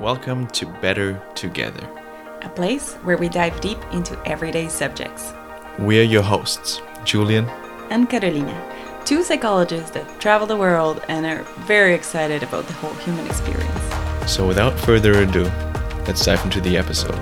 [0.00, 1.88] Welcome to Better Together.
[2.42, 5.32] a place where we dive deep into everyday subjects.
[5.78, 7.46] We are your hosts, Julian.
[7.90, 8.54] And Carolina,
[9.04, 13.80] two psychologists that travel the world and are very excited about the whole human experience.
[14.30, 15.44] So, without further ado,
[16.06, 17.14] let's dive into the episode.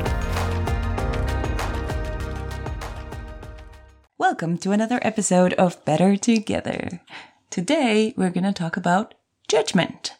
[4.18, 7.00] Welcome to another episode of Better Together.
[7.50, 9.14] Today, we're going to talk about
[9.46, 10.14] judgment.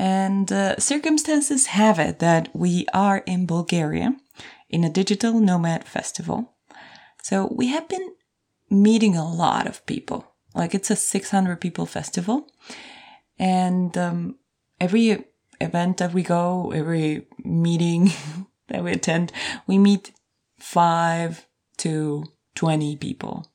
[0.00, 4.16] And uh, circumstances have it that we are in Bulgaria
[4.70, 6.54] in a digital nomad festival.
[7.22, 8.14] So we have been
[8.70, 10.24] meeting a lot of people.
[10.54, 12.48] Like it's a 600 people festival.
[13.38, 14.36] And um,
[14.80, 15.22] every
[15.60, 18.10] event that we go, every meeting
[18.68, 19.32] that we attend,
[19.66, 20.12] we meet
[20.58, 23.52] five to 20 people.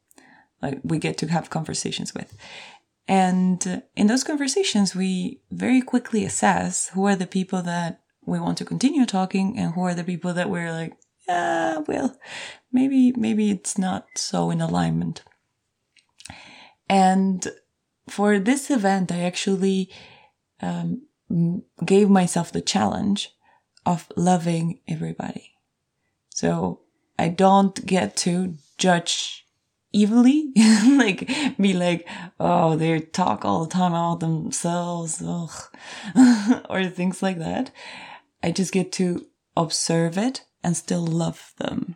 [0.61, 2.37] Like we get to have conversations with.
[3.07, 8.57] And in those conversations, we very quickly assess who are the people that we want
[8.57, 10.93] to continue talking and who are the people that we're like,
[11.27, 12.17] yeah, well,
[12.71, 15.23] maybe, maybe it's not so in alignment.
[16.89, 17.47] And
[18.07, 19.91] for this event, I actually
[20.61, 21.03] um,
[21.83, 23.31] gave myself the challenge
[23.85, 25.53] of loving everybody.
[26.29, 26.81] So
[27.17, 29.44] I don't get to judge
[29.95, 30.51] evilly,
[30.87, 32.07] like be like,
[32.39, 35.71] oh, they talk all the time about themselves, ugh,
[36.69, 37.71] or things like that.
[38.43, 41.95] I just get to observe it and still love them.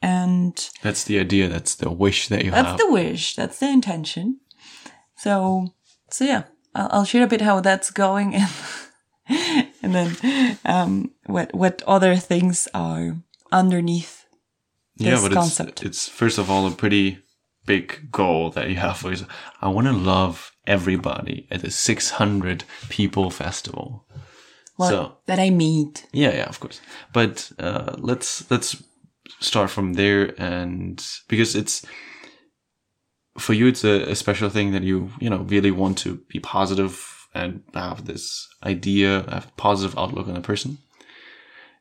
[0.00, 2.78] And That's the idea, that's the wish that you that's have.
[2.78, 3.34] the wish.
[3.34, 4.40] That's the intention.
[5.16, 5.74] So,
[6.10, 8.34] so yeah, I'll, I'll share a bit how that's going
[9.28, 13.16] and, and then, um, what, what other things are
[13.50, 14.24] underneath
[14.98, 15.82] yeah, but concept.
[15.82, 17.18] it's it's first of all a pretty
[17.66, 19.04] big goal that you have.
[19.04, 19.24] Is
[19.60, 24.06] I want to love everybody at a 600 people festival.
[24.76, 26.06] well, so that I meet.
[26.12, 26.80] Yeah, yeah, of course.
[27.12, 28.82] But uh, let's let's
[29.40, 31.86] start from there, and because it's
[33.38, 36.40] for you, it's a, a special thing that you you know really want to be
[36.40, 40.78] positive and have this idea, have a positive outlook on a person,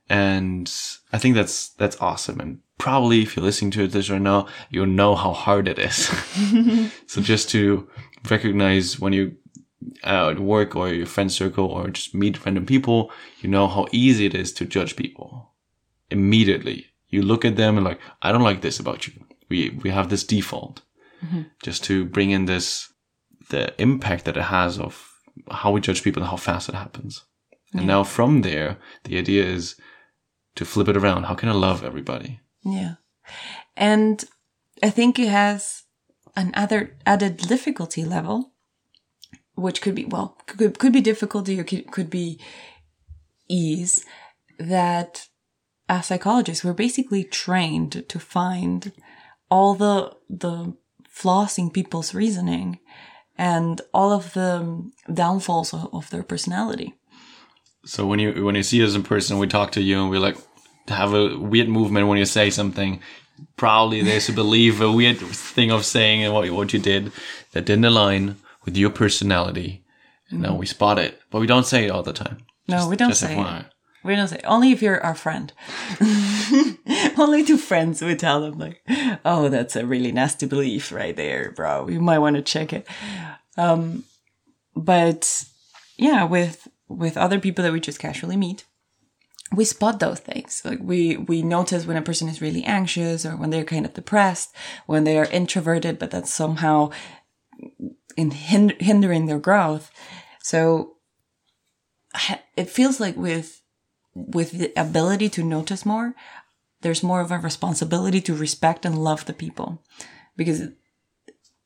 [0.09, 0.71] and
[1.11, 2.39] I think that's that's awesome.
[2.39, 6.09] And probably if you're listening to this right now, you'll know how hard it is.
[7.07, 7.89] so just to
[8.29, 9.35] recognize when you
[10.03, 13.85] uh, at work or your friend circle or just meet random people, you know how
[13.91, 15.51] easy it is to judge people
[16.09, 16.87] immediately.
[17.09, 19.13] You look at them and like, I don't like this about you.
[19.49, 20.81] We, we have this default
[21.63, 22.91] just to bring in this,
[23.49, 25.13] the impact that it has of
[25.49, 27.23] how we judge people and how fast it happens.
[27.73, 29.75] And now from there, the idea is
[30.57, 31.23] to flip it around.
[31.23, 32.39] How can I love everybody?
[32.63, 32.95] Yeah.
[33.75, 34.23] And
[34.83, 35.83] I think it has
[36.35, 38.51] an other added difficulty level,
[39.55, 42.39] which could be, well, could, could be difficulty or could, could be
[43.47, 44.05] ease
[44.59, 45.27] that
[45.89, 48.91] as psychologists, we're basically trained to find
[49.49, 50.75] all the, the
[51.07, 52.79] flaws in people's reasoning
[53.37, 56.95] and all of the downfalls of, of their personality.
[57.87, 60.17] So when you when you see us in person, we talk to you and we
[60.17, 60.37] like
[60.89, 62.99] have a weird movement when you say something.
[63.55, 67.11] Probably there's a belief, a weird thing of saying and what what you did
[67.53, 69.83] that didn't align with your personality.
[70.29, 72.39] And now we spot it, but we don't say it all the time.
[72.67, 73.61] No, we don't say FYI.
[73.61, 73.65] it.
[74.03, 75.53] We don't say only if you're our friend.
[77.17, 78.81] only to friends we tell them like,
[79.23, 81.87] "Oh, that's a really nasty belief right there, bro.
[81.87, 82.85] You might want to check it."
[83.55, 84.03] Um,
[84.75, 85.45] but
[85.97, 88.65] yeah, with with other people that we just casually meet,
[89.53, 90.61] we spot those things.
[90.65, 93.93] Like we we notice when a person is really anxious or when they're kind of
[93.93, 94.53] depressed,
[94.85, 96.91] when they are introverted, but that's somehow
[98.15, 99.91] in hind- hindering their growth.
[100.41, 100.95] So
[102.55, 103.61] it feels like with
[104.13, 106.15] with the ability to notice more,
[106.81, 109.81] there's more of a responsibility to respect and love the people,
[110.35, 110.69] because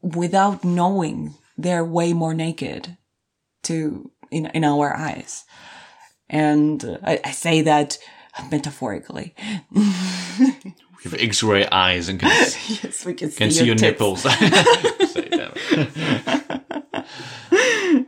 [0.02, 2.98] without knowing, they're way more naked
[3.64, 5.46] to in in our eyes.
[6.30, 7.98] And uh, I, I say that
[8.52, 9.36] metaphorically.
[11.04, 14.00] We have X-ray eyes and can, yes, we can see, can see your tits.
[14.00, 14.24] nipples.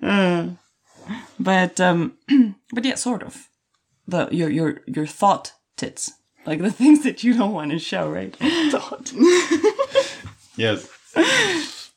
[0.02, 0.58] That.
[1.40, 2.18] But um,
[2.74, 3.50] but yeah, sort of.
[4.08, 6.12] The your your your thought tits,
[6.46, 8.36] like the things that you don't want to show, right?
[8.70, 9.12] Thought.
[10.56, 10.88] yes.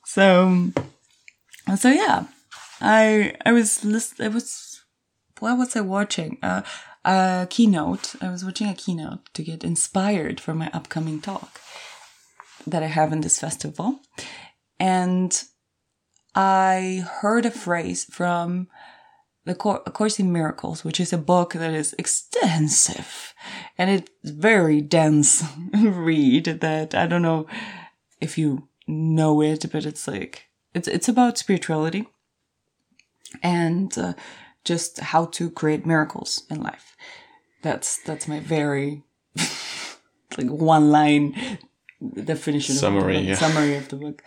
[0.04, 0.72] So,
[1.76, 2.26] so yeah,
[2.80, 4.84] I I was list I was
[5.38, 6.38] what was I watching?
[6.42, 6.62] Uh,
[7.04, 8.14] a keynote.
[8.20, 11.60] I was watching a keynote to get inspired for my upcoming talk
[12.66, 14.00] that I have in this festival,
[14.80, 15.40] and
[16.34, 18.68] I heard a phrase from
[19.44, 23.34] the A Course in Miracles, which is a book that is extensive
[23.78, 25.44] and it's very dense
[25.74, 27.46] read that I don't know
[28.20, 32.08] if you know it, but it's like, it's, it's about spirituality
[33.42, 34.14] and uh,
[34.64, 36.96] just how to create miracles in life.
[37.62, 39.02] That's, that's my very,
[40.38, 41.58] like one line
[42.24, 43.34] definition Summary, of the book, yeah.
[43.34, 44.22] summary of the book.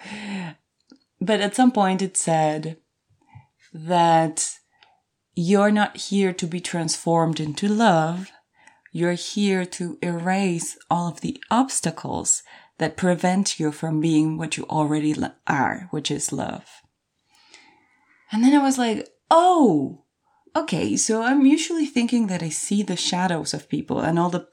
[1.22, 2.78] But at some point it said
[3.74, 4.56] that
[5.36, 8.32] you're not here to be transformed into love.
[8.92, 12.44] You're here to erase all of the obstacles
[12.80, 15.16] that prevent you from being what you already
[15.48, 16.82] are, which is love.
[18.32, 20.04] And then I was like, oh,
[20.56, 20.96] okay.
[20.96, 24.48] So I'm usually thinking that I see the shadows of people and all the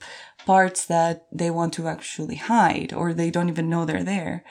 [0.45, 4.45] parts that they want to actually hide or they don't even know they're there.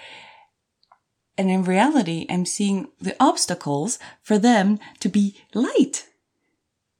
[1.37, 6.07] And in reality, I'm seeing the obstacles for them to be light.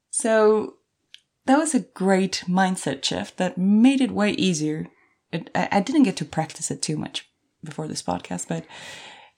[0.10, 0.76] So
[1.46, 4.88] that was a great mindset shift that made it way easier.
[5.32, 7.30] It, I, I didn't get to practice it too much
[7.64, 8.66] before this podcast, but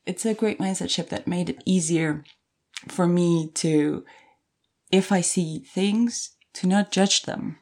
[0.06, 2.24] it's a great mindset shift that made it easier
[2.88, 4.03] for me to,
[4.91, 7.57] if I see things, to not judge them.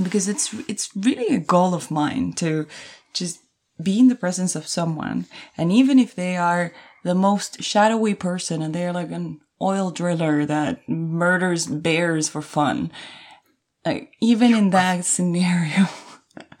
[0.00, 2.66] Because it's, it's really a goal of mine to
[3.12, 3.40] just
[3.82, 5.26] be in the presence of someone.
[5.56, 6.72] And even if they are
[7.02, 12.92] the most shadowy person and they're like an oil driller that murders bears for fun,
[13.84, 15.88] like even in that scenario,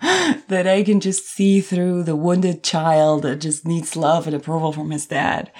[0.48, 4.72] that I can just see through the wounded child that just needs love and approval
[4.72, 5.52] from his dad.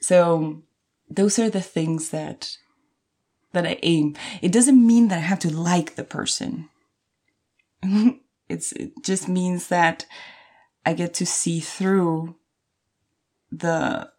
[0.00, 0.62] So
[1.10, 2.56] those are the things that
[3.52, 4.16] that I aim.
[4.40, 6.68] It doesn't mean that I have to like the person.
[8.48, 10.06] it's it just means that
[10.86, 12.36] I get to see through
[13.50, 14.10] the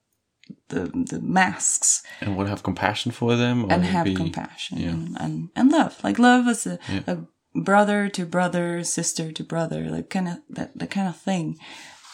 [0.67, 5.23] the the masks And would have compassion for them, or and have be- compassion yeah.
[5.23, 6.03] and, and love.
[6.03, 7.19] Like love is a, a
[7.59, 11.57] brother to brother, sister to brother, like kind of that the kind of thing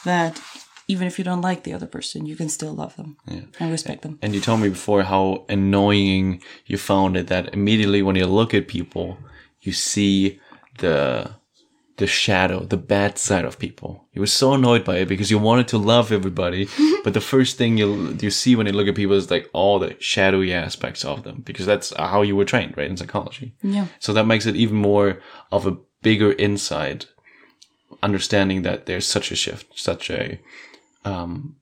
[0.06, 0.42] that
[0.88, 4.04] even if you don't like the other person, you can still love them and respect
[4.04, 4.18] them.
[4.22, 8.54] And you told me before how annoying you found it that immediately when you look
[8.54, 9.18] at people,
[9.62, 10.40] you see
[10.80, 11.32] the
[11.98, 14.06] the shadow, the bad side of people.
[14.14, 16.70] You were so annoyed by it because you wanted to love everybody,
[17.04, 19.80] but the first thing you you see when you look at people is like all
[19.80, 23.56] the shadowy aspects of them because that's how you were trained, right, in psychology.
[23.62, 23.88] Yeah.
[24.00, 25.20] So that makes it even more
[25.52, 27.08] of a bigger insight,
[28.04, 30.40] understanding that there's such a shift, such a
[31.08, 31.56] um,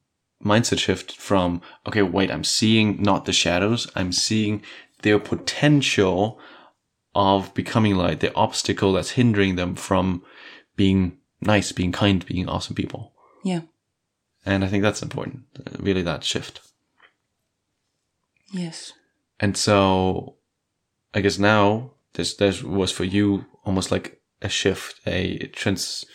[0.43, 4.63] mindset shift from, okay, wait, I'm seeing not the shadows, I'm seeing
[5.01, 6.39] their potential
[7.13, 10.23] of becoming light, the obstacle that's hindering them from
[10.75, 13.13] being nice, being kind, being awesome people.
[13.43, 13.61] Yeah.
[14.45, 15.43] And I think that's important,
[15.79, 16.61] really, that shift.
[18.51, 18.93] Yes.
[19.39, 20.35] And so
[21.13, 26.05] I guess now this this was for you almost like a shift, a trans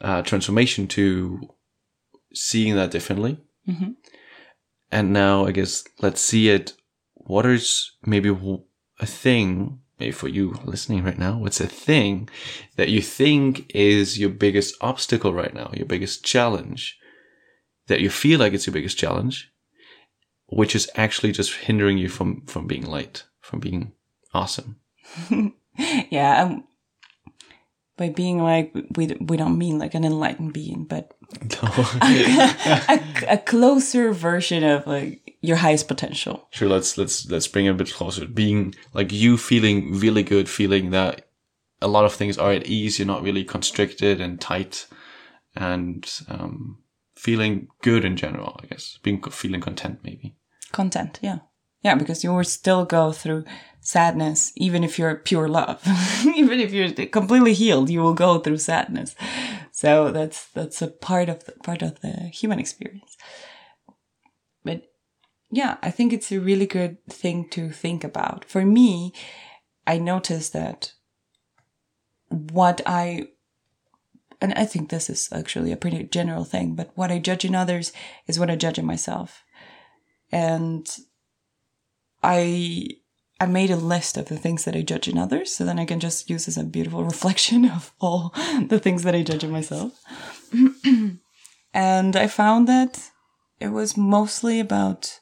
[0.00, 1.54] uh, transformation to
[2.34, 3.38] seeing that differently.
[3.68, 3.96] Mhm.
[4.90, 6.74] And now I guess let's see it.
[7.14, 8.28] What is maybe
[8.98, 12.28] a thing, maybe for you listening right now, what's a thing
[12.76, 16.98] that you think is your biggest obstacle right now, your biggest challenge,
[17.86, 19.52] that you feel like it's your biggest challenge,
[20.46, 23.92] which is actually just hindering you from from being light, from being
[24.34, 24.76] awesome.
[26.10, 26.42] Yeah.
[26.42, 26.64] Um,
[27.96, 31.16] by being like, we, we don't mean like an enlightened being, but
[32.02, 36.48] a, a closer version of like your highest potential.
[36.50, 38.26] sure, let's let's let's bring it a bit closer.
[38.26, 41.28] Being like you feeling really good, feeling that
[41.80, 42.98] a lot of things are at ease.
[42.98, 44.86] You're not really constricted and tight,
[45.54, 46.78] and um,
[47.14, 48.58] feeling good in general.
[48.62, 50.36] I guess being feeling content, maybe.
[50.72, 51.18] Content.
[51.22, 51.38] Yeah.
[51.82, 51.94] Yeah.
[51.94, 53.44] Because you will still go through
[53.80, 55.82] sadness, even if you're pure love,
[56.36, 59.14] even if you're completely healed, you will go through sadness.
[59.80, 63.16] So that's, that's a part of the, part of the human experience.
[64.62, 64.82] But
[65.50, 68.44] yeah, I think it's a really good thing to think about.
[68.44, 69.14] For me,
[69.86, 70.92] I noticed that
[72.28, 73.28] what I,
[74.38, 77.54] and I think this is actually a pretty general thing, but what I judge in
[77.54, 77.90] others
[78.26, 79.44] is what I judge in myself.
[80.30, 80.86] And
[82.22, 82.86] I,
[83.40, 85.86] I made a list of the things that I judge in others, so then I
[85.86, 88.34] can just use as a beautiful reflection of all
[88.68, 89.98] the things that I judge in myself.
[91.74, 93.10] and I found that
[93.58, 95.20] it was mostly about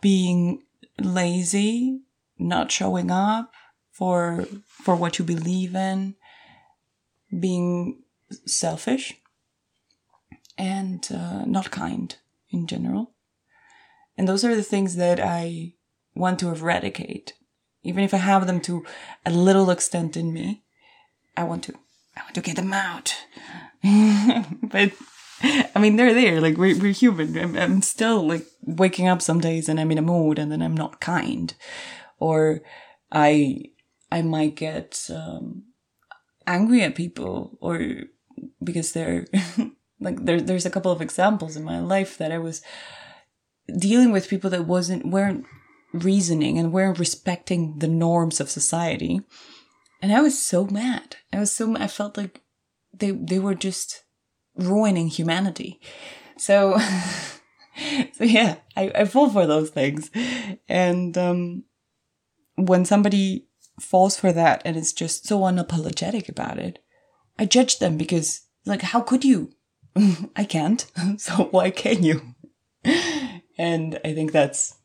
[0.00, 0.62] being
[0.98, 2.00] lazy,
[2.38, 3.52] not showing up
[3.90, 6.14] for for what you believe in,
[7.38, 8.02] being
[8.46, 9.14] selfish,
[10.56, 12.16] and uh, not kind
[12.48, 13.12] in general.
[14.16, 15.74] And those are the things that I
[16.14, 17.34] want to eradicate.
[17.82, 18.84] Even if I have them to
[19.26, 20.62] a little extent in me,
[21.36, 21.74] I want to,
[22.16, 23.14] I want to get them out.
[23.82, 24.92] but
[25.74, 26.40] I mean, they're there.
[26.40, 27.36] Like we're, we're human.
[27.36, 30.62] I'm, I'm still like waking up some days and I'm in a mood and then
[30.62, 31.54] I'm not kind
[32.18, 32.60] or
[33.10, 33.64] I,
[34.10, 35.64] I might get, um,
[36.46, 38.04] angry at people or
[38.62, 39.26] because they're
[40.00, 42.62] like there, there's a couple of examples in my life that I was
[43.78, 45.44] dealing with people that wasn't weren't
[45.92, 49.20] reasoning and weren't respecting the norms of society.
[50.00, 51.16] And I was so mad.
[51.32, 52.42] I was so I felt like
[52.92, 54.04] they they were just
[54.56, 55.80] ruining humanity.
[56.36, 56.78] So
[58.12, 60.10] so yeah I, I fall for those things.
[60.68, 61.64] And um
[62.56, 63.46] when somebody
[63.80, 66.78] falls for that and is just so unapologetic about it
[67.38, 69.52] I judge them because like how could you?
[70.36, 70.84] I can't.
[71.18, 72.34] So why can you?
[73.58, 74.76] And I think that's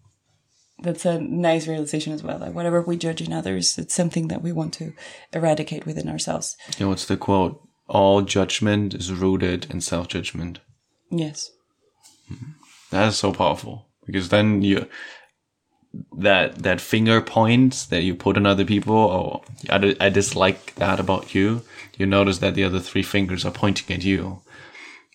[0.79, 2.39] that's a nice realization as well.
[2.39, 4.93] Like whatever we judge in others, it's something that we want to
[5.33, 6.55] eradicate within ourselves.
[6.77, 7.61] You know, what's the quote?
[7.87, 10.59] All judgment is rooted in self judgment.
[11.09, 11.51] Yes.
[12.27, 12.51] Hmm.
[12.91, 14.87] That is so powerful because then you
[16.17, 18.95] that that finger points that you put on other people.
[18.95, 21.63] Oh, I, I dislike that about you.
[21.97, 24.41] You notice that the other three fingers are pointing at you.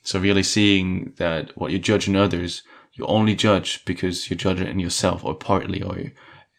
[0.03, 2.63] So really seeing that what you judge in others,
[2.95, 6.13] you only judge because you judge it in yourself or partly or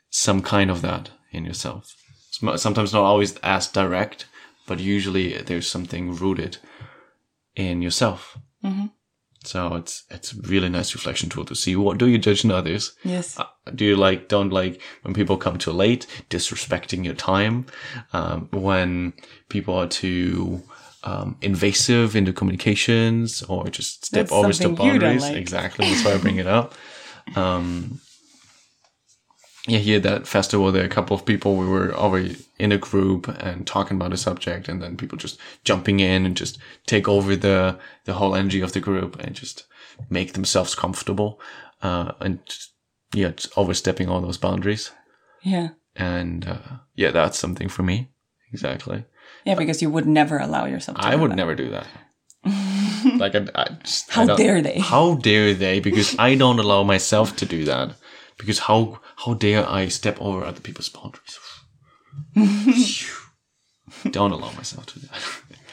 [0.09, 1.95] some kind of that in yourself.
[2.31, 4.25] Sometimes not always as direct,
[4.67, 6.57] but usually there's something rooted
[7.55, 8.37] in yourself.
[8.63, 8.87] Mm-hmm.
[9.45, 12.51] So it's it's a really nice reflection tool to see what do you judge in
[12.51, 12.95] others.
[13.03, 13.37] Yes.
[13.37, 17.65] Uh, do you like don't like when people come too late, disrespecting your time,
[18.13, 19.13] um, when
[19.49, 20.63] people are too
[21.03, 25.21] um, invasive into communications or just step That's over the something you don't boundaries.
[25.23, 25.35] like.
[25.35, 25.85] Exactly.
[25.89, 26.73] That's why I bring it up.
[27.35, 27.99] Um,
[29.67, 31.55] yeah, here at that festival, there are a couple of people.
[31.55, 35.39] We were already in a group and talking about a subject, and then people just
[35.63, 39.65] jumping in and just take over the the whole energy of the group and just
[40.09, 41.39] make themselves comfortable,
[41.81, 42.73] uh, and just,
[43.13, 44.91] yeah, just overstepping all those boundaries.
[45.41, 45.69] Yeah.
[45.95, 48.09] And uh, yeah, that's something for me.
[48.51, 49.05] Exactly.
[49.45, 51.35] Yeah, because you would never allow yourself to I would that.
[51.35, 51.87] never do that.
[53.17, 54.79] like I, I just, I How don't- dare they?
[54.79, 55.79] How dare they?
[55.79, 57.95] Because I don't allow myself to do that.
[58.37, 61.39] Because how how dare I step over other people's boundaries?
[64.11, 65.21] don't allow myself to do that.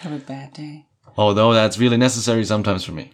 [0.00, 0.86] Have a bad day.
[1.16, 3.12] Although that's really necessary sometimes for me.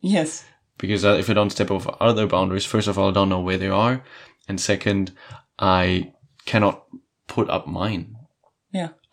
[0.00, 0.44] Yes.
[0.78, 3.40] Because uh, if I don't step over other boundaries, first of all, I don't know
[3.40, 4.02] where they are,
[4.48, 5.12] and second,
[5.58, 6.12] I
[6.44, 6.84] cannot
[7.28, 8.15] put up mine.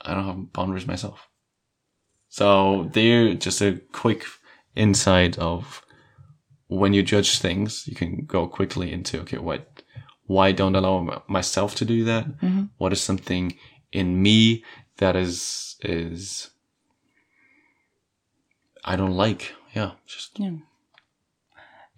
[0.03, 1.27] I don't have boundaries myself.
[2.29, 4.25] So they're just a quick
[4.75, 5.83] insight of
[6.67, 9.83] when you judge things, you can go quickly into, okay, what,
[10.25, 12.25] why don't allow myself to do that?
[12.25, 12.63] Mm-hmm.
[12.77, 13.55] What is something
[13.91, 14.63] in me
[14.97, 16.49] that is, is,
[18.83, 19.53] I don't like.
[19.73, 19.91] Yeah.
[20.07, 20.57] Just, Yeah.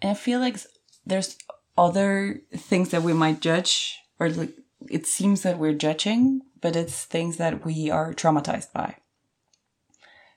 [0.01, 0.59] And I feel like
[1.05, 1.37] there's
[1.77, 4.51] other things that we might judge, or like
[4.89, 8.95] it seems that we're judging, but it's things that we are traumatized by.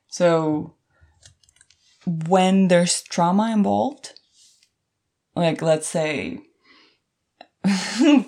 [0.09, 0.75] So
[2.05, 4.13] when there's trauma involved,
[5.35, 6.41] like let's say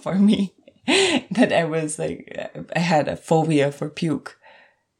[0.02, 0.54] for me,
[0.86, 2.34] that I was like,
[2.74, 4.38] I had a phobia for puke.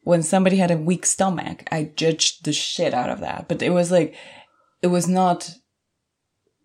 [0.01, 3.47] When somebody had a weak stomach, I judged the shit out of that.
[3.47, 4.13] But it was like,
[4.83, 5.55] it was not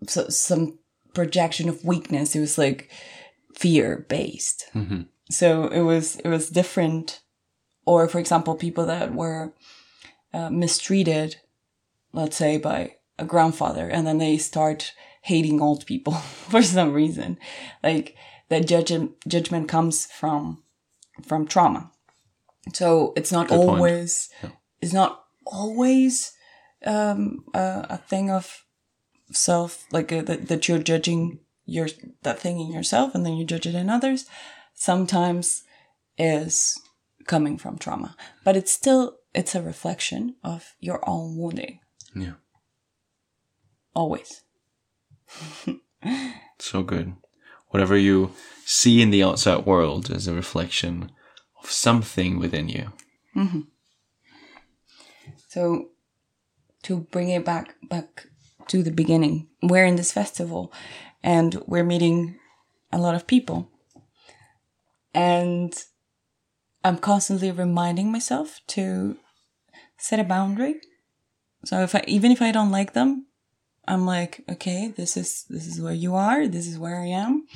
[0.07, 0.81] so, some
[1.15, 2.37] projection of weakness.
[2.37, 2.91] It was like
[3.55, 4.67] fear based.
[4.75, 5.07] Mhm.
[5.31, 7.21] So it was it was different.
[7.85, 9.53] Or for example, people that were
[10.35, 11.37] uh, mistreated,
[12.13, 14.93] let's say by a grandfather, and then they start
[15.23, 16.13] hating old people
[16.51, 17.39] for some reason.
[17.83, 18.17] Like
[18.49, 20.63] that judgment judgment comes from
[21.23, 21.91] from trauma.
[22.73, 24.31] So it's not Good always
[24.81, 26.33] it's not always
[26.85, 28.65] um, a, a thing of
[29.33, 31.89] self like uh, that, that you're judging your
[32.23, 34.27] that thing in yourself and then you judge it in others
[34.77, 35.65] sometimes
[36.17, 36.81] is
[37.27, 41.81] coming from trauma but it's still it's a reflection of your own wounding
[42.15, 42.35] yeah.
[43.95, 44.43] always
[46.59, 47.15] So good.
[47.69, 48.33] Whatever you
[48.65, 51.13] see in the outside world is a reflection
[51.63, 52.93] of something within you.
[53.35, 53.61] Mm-hmm.
[55.49, 55.91] So
[56.83, 58.27] to bring it back back
[58.69, 60.73] to the beginning, we're in this festival
[61.23, 62.39] and we're meeting
[62.93, 63.71] a lot of people.
[65.17, 65.75] And
[66.85, 69.17] I'm constantly reminding myself to
[69.97, 70.77] set a boundary.
[71.65, 73.27] So if I even if I don't like them,
[73.89, 77.47] I'm like, okay, this is this is where you are, this is where I am.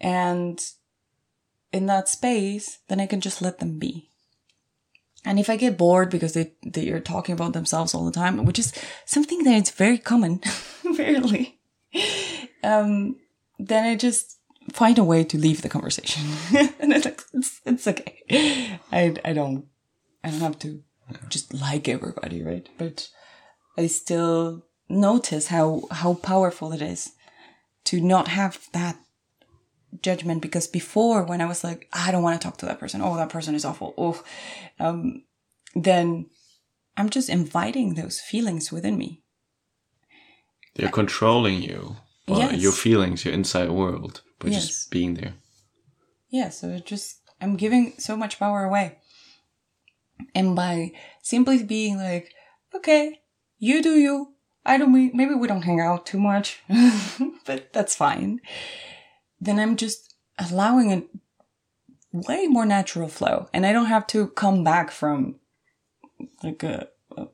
[0.00, 0.60] And
[1.72, 4.10] in that space, then I can just let them be.
[5.24, 8.44] And if I get bored because they, they are talking about themselves all the time,
[8.44, 8.74] which is
[9.06, 10.42] something that is very common,
[10.98, 11.58] rarely,
[12.62, 13.16] um,
[13.58, 14.38] then I just
[14.72, 16.24] find a way to leave the conversation.
[16.80, 18.78] and it's, like, it's, it's okay.
[18.92, 19.66] I, I don't,
[20.22, 20.82] I don't have to
[21.28, 22.68] just like everybody, right?
[22.78, 23.08] But
[23.76, 27.12] I still notice how, how powerful it is
[27.84, 28.96] to not have that
[30.02, 33.00] judgment because before when I was like, I don't want to talk to that person.
[33.02, 33.94] Oh, that person is awful.
[33.96, 34.22] Oh,
[34.80, 35.24] um,
[35.74, 36.26] then
[36.96, 39.22] I'm just inviting those feelings within me.
[40.74, 42.60] They're controlling you, or Yes.
[42.60, 44.66] your feelings, your inside world, by Yes.
[44.66, 45.34] just being there.
[46.28, 48.98] Yeah, so it just I'm giving so much power away.
[50.34, 52.32] And by simply being like,
[52.74, 53.20] okay,
[53.58, 54.34] you do you.
[54.64, 56.62] I don't we maybe we don't hang out too much,
[57.46, 58.40] but that's fine.
[59.40, 61.02] Then I'm just allowing a
[62.12, 65.36] way more natural flow, and I don't have to come back from
[66.42, 66.88] like a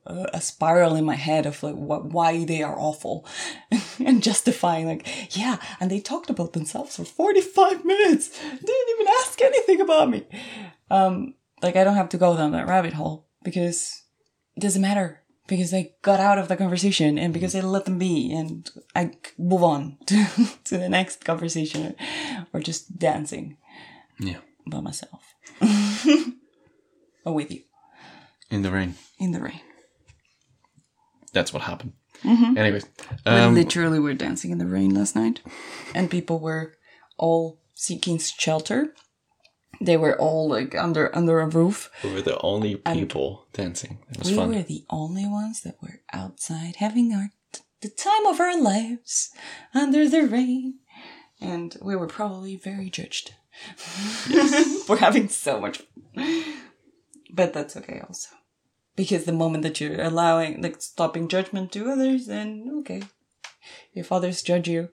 [0.06, 3.26] a, a spiral in my head of like what why they are awful
[4.04, 5.06] and justifying like
[5.37, 10.26] yeah and they talked about themselves for 45 minutes didn't even ask anything about me
[10.90, 14.02] um like i don't have to go down that rabbit hole because
[14.56, 17.99] it doesn't matter because they got out of the conversation and because I let them
[17.99, 20.25] be and I move on to,
[20.64, 21.96] to the next conversation
[22.52, 23.56] or just dancing
[24.20, 24.38] Yeah.
[24.66, 25.34] by myself
[27.25, 27.62] or with you
[28.50, 28.94] In the rain.
[29.18, 29.60] in the rain.
[31.32, 31.92] That's what happened.
[32.25, 32.84] Anyways,
[33.25, 35.40] We um, literally were dancing in the rain last night,
[35.94, 36.75] and people were
[37.16, 38.92] all seeking shelter.
[39.80, 41.90] They were all like under under a roof.
[42.04, 43.99] we were the only people dancing.
[44.10, 44.49] It was we fun.
[44.54, 47.30] were the only ones that were outside having our
[47.80, 49.30] the time of our lives
[49.75, 50.80] under the rain,
[51.40, 53.33] and we were probably very judged
[54.87, 55.78] for having so much.
[56.14, 56.44] fun.
[57.33, 58.35] But that's okay also,
[59.00, 63.00] because the moment that you're allowing like stopping judgment to others, then okay,
[63.94, 64.90] if others judge you,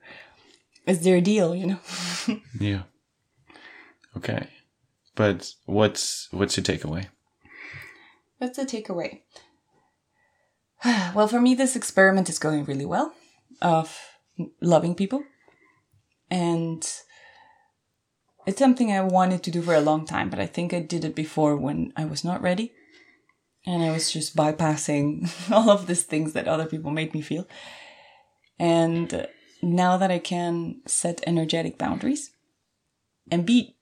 [0.85, 1.79] it's their deal, you know.
[2.57, 2.83] Yeah.
[4.15, 4.47] Okay.
[5.13, 7.07] But what's what's your takeaway?
[8.37, 9.23] What's the takeaway.
[11.13, 13.13] well, for me, this experiment is going really well
[13.61, 13.99] of
[14.61, 15.21] loving people.
[16.31, 16.81] And
[18.45, 21.03] it's something I wanted to do for a long time, but I think I did
[21.03, 22.71] it before when I was not ready.
[23.67, 27.47] And I was just bypassing all of these things that other people made me feel.
[28.57, 29.27] And
[29.61, 32.31] now that I can set energetic boundaries
[33.29, 33.75] and be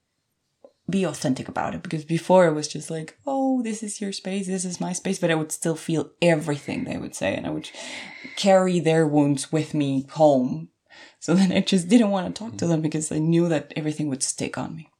[0.88, 4.45] be authentic about it because before it was just like, oh, this is your space,
[4.45, 7.50] this is my space, but I would still feel everything they would say and I
[7.50, 7.71] would
[8.36, 10.69] carry their wounds with me home.
[11.19, 14.10] So then I just didn't want to talk to them because I knew that everything
[14.10, 14.91] would stick on me.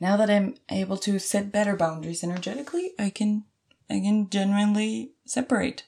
[0.00, 3.44] Now that I'm able to set better boundaries energetically, I can
[3.90, 5.84] I can genuinely separate.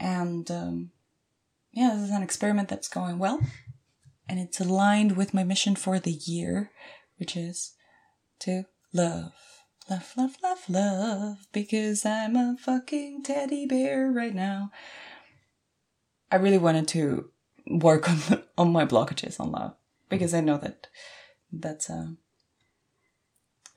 [0.00, 0.90] And um,
[1.72, 3.40] yeah, this is an experiment that's going well.
[4.28, 6.72] And it's aligned with my mission for the year,
[7.18, 7.74] which is
[8.40, 9.32] to love.
[9.88, 14.72] Love, love, love, love, because I'm a fucking teddy bear right now.
[16.32, 17.30] I really wanted to
[17.68, 19.76] work on on my blockages on love
[20.08, 20.88] because I know that
[21.52, 22.16] that's a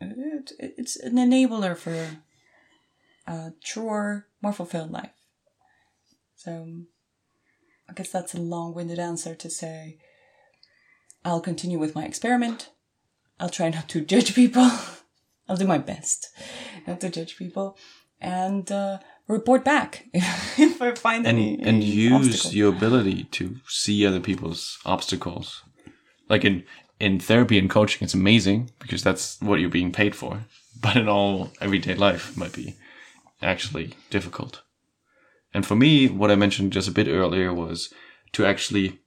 [0.01, 2.19] it, it's an enabler for
[3.27, 5.11] a truer, more fulfilled life.
[6.35, 6.67] So
[7.89, 9.97] I guess that's a long-winded answer to say
[11.25, 12.69] I'll continue with my experiment.
[13.39, 14.69] I'll try not to judge people.
[15.47, 16.27] I'll do my best
[16.87, 17.75] not to judge people
[18.21, 22.55] and uh, report back if, if I find And any, and any use obstacle.
[22.55, 25.63] your ability to see other people's obstacles.
[26.29, 26.63] Like in
[26.99, 30.41] in therapy and coaching, it's amazing because that's what you're being paid for.
[30.81, 32.77] But in all everyday life, it might be
[33.41, 34.61] actually difficult.
[35.53, 37.93] And for me, what I mentioned just a bit earlier was
[38.31, 38.99] to actually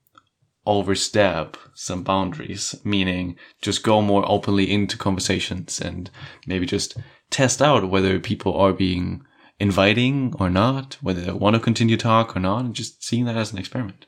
[0.67, 6.11] overstep some boundaries, meaning just go more openly into conversations and
[6.45, 6.95] maybe just
[7.31, 9.25] test out whether people are being
[9.59, 13.37] inviting or not, whether they want to continue talk or not, and just seeing that
[13.37, 14.05] as an experiment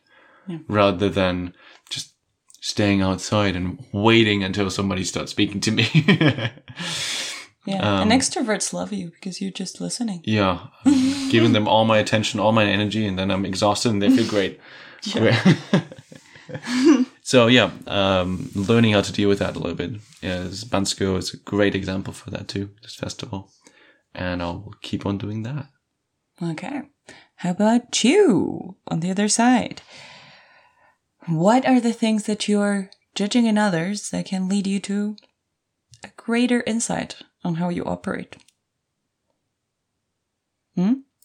[0.68, 1.54] rather than
[1.90, 2.15] just
[2.66, 5.86] staying outside and waiting until somebody starts speaking to me.
[7.68, 10.22] Yeah, Um, and extroverts love you because you're just listening.
[10.24, 10.68] yeah,
[11.32, 14.28] giving them all my attention, all my energy, and then I'm exhausted and they feel
[14.30, 14.60] great.
[17.24, 20.00] so yeah, um, learning how to deal with that a little bit.
[20.22, 22.70] Is Bansko is a great example for that too.
[22.84, 23.52] This festival,
[24.14, 25.66] and I'll keep on doing that.
[26.40, 26.84] Okay.
[27.38, 29.82] How about you on the other side?
[31.28, 35.16] What are the things that you're judging in others that can lead you to
[36.04, 38.36] a greater insight on how you operate.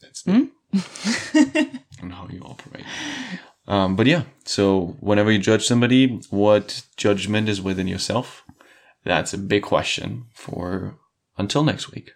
[0.00, 0.48] That's the,
[2.00, 2.84] and how you operate.
[3.66, 8.42] Um, but yeah, so whenever you judge somebody, what judgment is within yourself?
[9.04, 10.98] That's a big question for
[11.36, 12.12] until next week.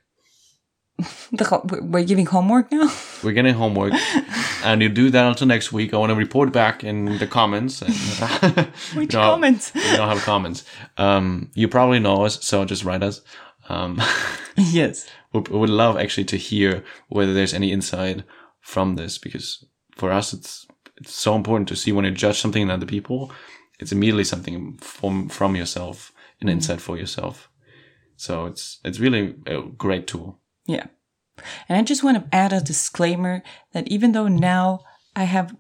[1.33, 2.89] The we're- giving homework now?
[3.23, 3.93] We're getting homework,
[4.65, 5.93] and you do that until next week.
[5.93, 7.83] I want to report back in the comments.
[7.83, 7.95] And,
[8.95, 9.21] Which No.
[9.21, 9.73] comments?
[9.75, 10.65] we don't have comments.
[10.97, 13.23] Um, you probably know us, so just write us.
[13.69, 14.01] Um,
[14.57, 15.07] yes.
[15.33, 18.23] we would love actually to hear whether there's any insight
[18.61, 19.65] from this, because
[19.97, 23.33] for us, it's it's so important to see when you judge something in other people,
[23.81, 27.49] it's immediately something from from yourself, an insight for yourself.
[28.17, 30.39] So it's it's really a great tool.
[30.67, 30.87] Yeah.
[31.69, 34.81] And I just want to add a disclaimer that even though now
[35.17, 35.57] I have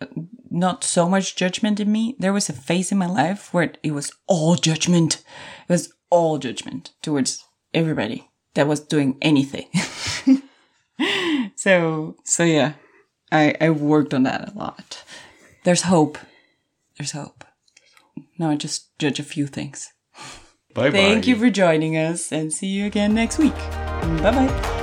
[0.00, 0.06] uh,
[0.50, 3.92] not so much judgment in me, there was a phase in my life where it
[3.92, 5.22] was all judgment.
[5.68, 9.68] It was all judgment towards everybody that was doing anything.
[11.56, 12.74] so, so yeah,
[13.30, 15.04] I, I worked on that a lot.
[15.64, 16.18] There's hope.
[16.98, 17.44] There's hope.
[18.38, 19.92] Now I just judge a few things.
[20.74, 20.96] Bye bye.
[20.96, 23.54] Thank you for joining us and see you again next week.
[24.02, 24.81] Bye bye.